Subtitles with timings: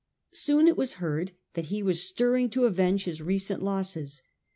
[0.33, 4.23] Soon it was heard that he was stirring to avenge his recent losses.